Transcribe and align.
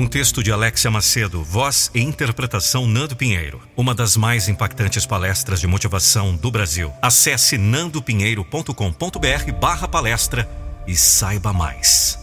Um 0.00 0.06
texto 0.06 0.44
de 0.44 0.52
Alexia 0.52 0.92
Macedo, 0.92 1.42
voz 1.42 1.90
e 1.92 2.00
interpretação 2.00 2.86
Nando 2.86 3.16
Pinheiro. 3.16 3.60
Uma 3.76 3.92
das 3.92 4.16
mais 4.16 4.48
impactantes 4.48 5.04
palestras 5.04 5.58
de 5.58 5.66
motivação 5.66 6.36
do 6.36 6.52
Brasil. 6.52 6.92
Acesse 7.02 7.58
nandopinheiro.com.br 7.58 9.52
barra 9.60 9.88
palestra 9.88 10.48
e 10.86 10.94
saiba 10.94 11.52
mais. 11.52 12.16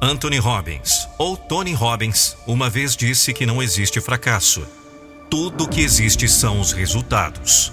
Anthony 0.00 0.38
Robbins, 0.38 1.08
ou 1.18 1.36
Tony 1.36 1.72
Robbins, 1.72 2.36
uma 2.46 2.70
vez 2.70 2.94
disse 2.94 3.32
que 3.32 3.44
não 3.44 3.60
existe 3.60 4.00
fracasso. 4.00 4.64
Tudo 5.28 5.66
que 5.66 5.80
existe 5.80 6.28
são 6.28 6.60
os 6.60 6.70
resultados. 6.70 7.72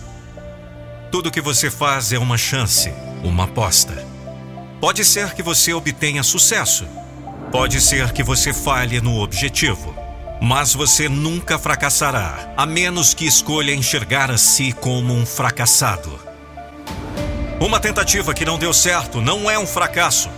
Tudo 1.12 1.30
que 1.30 1.42
você 1.42 1.70
faz 1.70 2.12
é 2.12 2.18
uma 2.18 2.40
chance, 2.40 2.92
uma 3.24 3.44
aposta. 3.44 4.04
Pode 4.80 5.06
ser 5.06 5.36
que 5.36 5.44
você 5.44 5.74
obtenha 5.74 6.24
sucesso 6.24 6.88
Pode 7.52 7.82
ser 7.82 8.14
que 8.14 8.24
você 8.24 8.54
falhe 8.54 9.02
no 9.02 9.22
objetivo, 9.22 9.94
mas 10.42 10.74
você 10.74 11.10
nunca 11.10 11.60
fracassará, 11.60 12.54
a 12.56 12.66
menos 12.66 13.14
que 13.14 13.26
escolha 13.26 13.76
enxergar 13.76 14.32
a 14.32 14.38
si 14.38 14.72
como 14.72 15.14
um 15.14 15.26
fracassado. 15.26 16.18
Uma 17.60 17.78
tentativa 17.78 18.34
que 18.34 18.46
não 18.46 18.58
deu 18.58 18.72
certo 18.74 19.20
não 19.20 19.52
é 19.52 19.60
um 19.60 19.68
fracasso. 19.68 20.30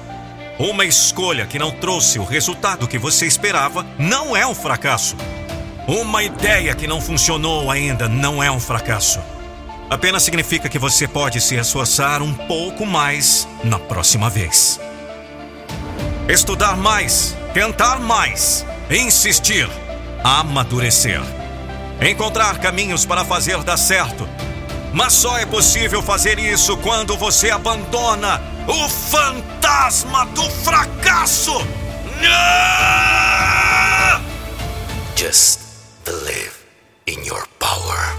Uma 0.58 0.86
escolha 0.86 1.46
que 1.46 1.60
não 1.60 1.70
trouxe 1.70 2.18
o 2.18 2.24
resultado 2.24 2.88
que 2.88 2.98
você 2.98 3.28
esperava 3.28 3.86
não 4.00 4.36
é 4.36 4.46
um 4.48 4.56
fracasso. 4.56 5.16
Uma 5.88 6.24
ideia 6.24 6.74
que 6.74 6.88
não 6.88 7.00
funcionou 7.00 7.70
ainda 7.70 8.10
não 8.10 8.42
é 8.42 8.50
um 8.50 8.60
fracasso. 8.60 9.20
Apenas 9.88 10.24
significa 10.24 10.68
que 10.68 10.80
você 10.80 11.08
pode 11.08 11.40
se 11.42 11.56
esforçar 11.58 12.24
um 12.24 12.34
pouco 12.34 12.88
mais 12.88 13.48
na 13.64 13.78
próxima 13.78 14.32
vez. 14.32 14.80
Estudar 16.28 16.78
mais, 16.78 17.36
tentar 17.54 18.00
mais, 18.00 18.66
insistir, 18.90 19.70
amadurecer. 20.24 21.22
Encontrar 22.02 22.60
caminhos 22.60 23.06
para 23.06 23.26
fazer 23.26 23.62
dar 23.64 23.76
certo. 23.76 24.28
Mas 24.94 25.12
só 25.12 25.38
é 25.38 25.46
possível 25.46 26.02
fazer 26.02 26.40
isso 26.40 26.78
quando 26.78 27.18
você 27.18 27.52
abandona 27.52 28.42
o 28.68 28.88
fantasma 28.88 30.26
do 30.28 30.50
fracasso. 30.64 31.58
Just 35.18 35.60
believe 36.06 36.54
in 37.06 37.26
your 37.28 37.46
power. 37.60 38.16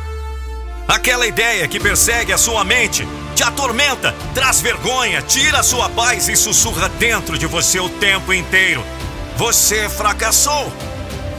Aquela 0.86 1.26
ideia 1.26 1.66
que 1.66 1.80
persegue 1.80 2.34
a 2.34 2.38
sua 2.38 2.64
mente 2.64 3.08
te 3.34 3.42
atormenta, 3.42 4.14
traz 4.32 4.60
vergonha, 4.60 5.20
tira 5.20 5.58
a 5.58 5.62
sua 5.62 5.88
paz 5.88 6.28
e 6.28 6.36
sussurra 6.36 6.88
dentro 6.88 7.36
de 7.36 7.46
você 7.46 7.80
o 7.80 7.88
tempo 7.88 8.32
inteiro. 8.32 8.84
Você 9.36 9.88
fracassou. 9.88 10.72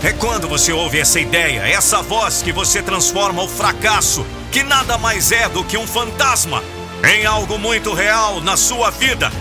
É 0.04 0.12
quando 0.12 0.48
você 0.48 0.72
ouve 0.72 1.00
essa 1.00 1.20
ideia, 1.20 1.62
essa 1.62 2.02
voz 2.02 2.42
que 2.42 2.52
você 2.52 2.82
transforma 2.82 3.42
o 3.42 3.48
fracasso, 3.48 4.26
que 4.52 4.62
nada 4.62 4.98
mais 4.98 5.32
é 5.32 5.50
do 5.50 5.64
que 5.64 5.78
um 5.78 5.88
fantasma, 5.88 6.62
em 7.04 7.26
algo 7.26 7.58
muito 7.58 7.94
real 7.94 8.42
na 8.42 8.58
sua 8.58 8.92
vida. 8.92 9.32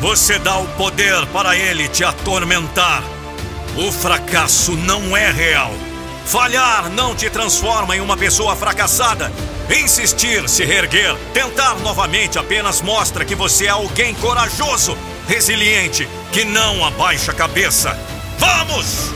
Você 0.00 0.38
dá 0.38 0.58
o 0.58 0.66
poder 0.76 1.26
para 1.28 1.56
ele 1.56 1.88
te 1.88 2.04
atormentar. 2.04 3.02
O 3.76 3.90
fracasso 3.90 4.72
não 4.72 5.16
é 5.16 5.30
real. 5.30 5.72
Falhar 6.26 6.90
não 6.90 7.14
te 7.14 7.28
transforma 7.30 7.96
em 7.96 8.00
uma 8.00 8.16
pessoa 8.16 8.54
fracassada. 8.54 9.32
Insistir, 9.70 10.48
se 10.48 10.64
reerguer, 10.64 11.16
tentar 11.32 11.76
novamente 11.80 12.38
apenas 12.38 12.82
mostra 12.82 13.24
que 13.24 13.34
você 13.34 13.66
é 13.66 13.70
alguém 13.70 14.14
corajoso, 14.14 14.96
resiliente, 15.28 16.08
que 16.32 16.44
não 16.44 16.84
abaixa 16.84 17.32
a 17.32 17.34
cabeça. 17.34 17.96
Vamos! 18.38 19.12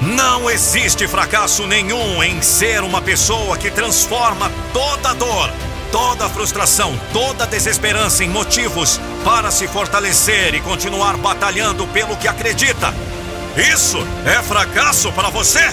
Não 0.00 0.50
existe 0.50 1.06
fracasso 1.06 1.66
nenhum 1.66 2.22
em 2.22 2.42
ser 2.42 2.82
uma 2.82 3.00
pessoa 3.00 3.56
que 3.56 3.70
transforma 3.70 4.50
toda 4.72 5.14
dor, 5.14 5.50
toda 5.90 6.28
frustração, 6.28 6.98
toda 7.12 7.46
desesperança 7.46 8.24
em 8.24 8.28
motivos 8.28 9.00
para 9.24 9.50
se 9.50 9.66
fortalecer 9.68 10.54
e 10.54 10.60
continuar 10.60 11.16
batalhando 11.16 11.86
pelo 11.86 12.16
que 12.16 12.28
acredita. 12.28 12.92
Isso 13.56 13.98
é 14.26 14.42
fracasso 14.42 15.12
para 15.12 15.30
você? 15.30 15.72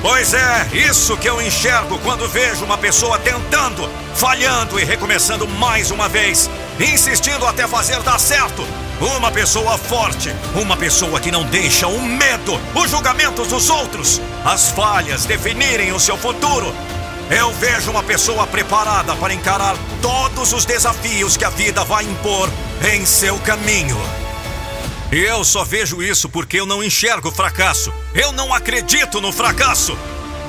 Pois 0.00 0.32
é, 0.32 0.68
isso 0.72 1.16
que 1.16 1.28
eu 1.28 1.42
enxergo 1.42 1.98
quando 1.98 2.28
vejo 2.28 2.64
uma 2.64 2.78
pessoa 2.78 3.18
tentando, 3.18 3.90
falhando 4.14 4.78
e 4.78 4.84
recomeçando 4.84 5.46
mais 5.48 5.90
uma 5.90 6.08
vez, 6.08 6.48
insistindo 6.78 7.44
até 7.44 7.66
fazer 7.66 8.00
dar 8.02 8.18
certo. 8.20 8.64
Uma 9.00 9.30
pessoa 9.32 9.76
forte, 9.76 10.32
uma 10.54 10.76
pessoa 10.76 11.18
que 11.18 11.32
não 11.32 11.44
deixa 11.44 11.88
o 11.88 12.00
medo, 12.00 12.60
os 12.74 12.90
julgamentos 12.90 13.48
dos 13.48 13.70
outros, 13.70 14.20
as 14.44 14.70
falhas 14.70 15.24
definirem 15.24 15.92
o 15.92 16.00
seu 16.00 16.16
futuro. 16.16 16.72
Eu 17.28 17.52
vejo 17.54 17.90
uma 17.90 18.02
pessoa 18.02 18.46
preparada 18.46 19.14
para 19.16 19.34
encarar 19.34 19.76
todos 20.00 20.52
os 20.52 20.64
desafios 20.64 21.36
que 21.36 21.44
a 21.44 21.50
vida 21.50 21.84
vai 21.84 22.04
impor 22.04 22.48
em 22.92 23.04
seu 23.04 23.36
caminho. 23.40 23.98
Eu 25.10 25.42
só 25.42 25.64
vejo 25.64 26.02
isso 26.02 26.28
porque 26.28 26.60
eu 26.60 26.66
não 26.66 26.84
enxergo 26.84 27.30
fracasso. 27.30 27.90
Eu 28.14 28.30
não 28.30 28.52
acredito 28.52 29.22
no 29.22 29.32
fracasso. 29.32 29.96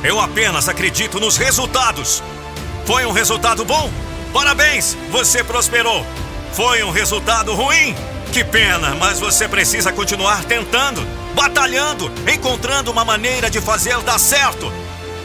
Eu 0.03 0.19
apenas 0.19 0.67
acredito 0.67 1.17
nos 1.17 1.37
resultados. 1.37 2.21
Foi 2.85 3.05
um 3.05 3.13
resultado 3.13 3.63
bom? 3.63 3.89
Parabéns, 4.33 4.97
você 5.11 5.45
prosperou. 5.45 6.05
Foi 6.51 6.83
um 6.83 6.91
resultado 6.91 7.53
ruim? 7.53 7.95
Que 8.33 8.43
pena, 8.43 8.95
mas 8.95 9.17
você 9.17 9.47
precisa 9.47 9.93
continuar 9.93 10.43
tentando, 10.43 11.07
batalhando, 11.33 12.11
encontrando 12.31 12.91
uma 12.91 13.05
maneira 13.05 13.49
de 13.49 13.61
fazer 13.61 13.97
dar 14.01 14.19
certo. 14.19 14.69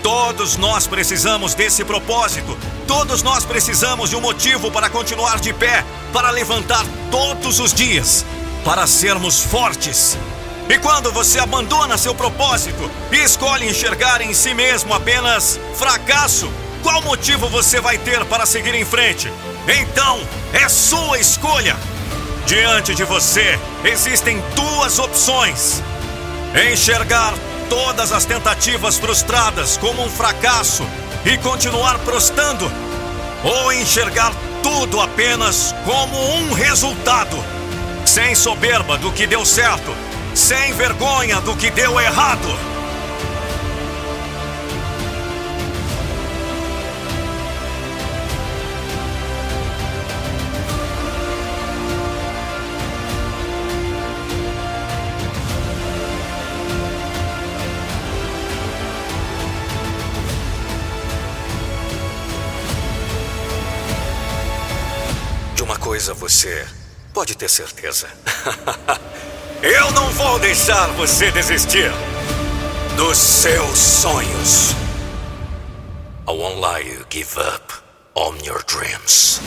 Todos 0.01 0.57
nós 0.57 0.87
precisamos 0.87 1.55
desse 1.55 1.85
propósito. 1.85 2.57
Todos 2.87 3.21
nós 3.25 3.45
precisamos 3.45 4.11
de 4.11 4.17
um 4.17 4.21
motivo 4.21 4.71
para 4.71 4.89
continuar 4.89 5.41
de 5.41 5.53
pé, 5.53 5.85
para 6.13 6.31
levantar 6.31 6.85
todos 7.11 7.59
os 7.59 7.75
dias 7.75 8.25
para 8.65 8.87
sermos 8.87 9.41
fortes. 9.41 10.17
E 10.69 10.79
quando 10.79 11.13
você 11.13 11.39
abandona 11.39 11.99
seu 11.99 12.15
propósito 12.15 12.91
e 13.13 13.17
escolhe 13.17 13.69
enxergar 13.69 14.23
em 14.23 14.33
si 14.33 14.55
mesmo 14.55 14.95
apenas 14.95 15.61
fracasso, 15.75 16.51
qual 16.83 17.03
motivo 17.03 17.49
você 17.49 17.81
vai 17.81 17.99
ter 17.99 18.25
para 18.25 18.47
seguir 18.47 18.75
em 18.75 18.85
frente? 18.85 19.31
Então, 19.69 20.21
é 20.53 20.69
sua 20.69 21.19
escolha. 21.19 21.77
Diante 22.47 22.95
de 22.95 23.05
você 23.05 23.59
existem 23.85 24.43
duas 24.55 24.99
opções: 24.99 25.83
enxergar 26.71 27.35
todas 27.69 28.13
as 28.13 28.25
tentativas 28.25 28.97
frustradas 28.97 29.77
como 29.77 30.03
um 30.03 30.11
fracasso 30.11 30.87
e 31.25 31.37
continuar 31.39 31.99
prostando, 32.01 32.71
ou 33.43 33.73
enxergar 33.73 34.33
tudo 34.63 35.01
apenas 35.01 35.75
como 35.85 36.19
um 36.37 36.53
resultado 36.53 37.37
sem 38.15 38.33
soberba 38.33 38.97
do 38.97 39.11
que 39.11 39.27
deu 39.27 39.45
certo, 39.45 39.93
sem 40.37 40.73
vergonha 40.75 41.41
do 41.41 41.57
que 41.57 41.69
deu 41.69 42.01
errado. 42.01 42.47
De 65.57 65.65
uma 65.65 65.77
coisa 65.77 66.15
você 66.15 66.65
Pode 67.15 67.37
ter 67.37 67.49
certeza. 67.49 68.09
Eu 69.63 69.93
não 69.93 70.11
vou 70.11 70.37
deixar 70.41 70.89
você 70.95 71.31
desistir 71.31 71.93
dos 72.97 73.17
seus 73.17 73.79
sonhos. 73.79 74.73
I 76.27 76.33
won't 76.33 76.61
let 76.61 76.85
you 76.85 77.07
give 77.09 77.39
up 77.39 77.73
on 78.17 78.37
your 78.45 78.65
dreams. 78.65 79.41